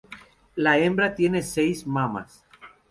[0.55, 2.43] La hembra tiene seis mamas.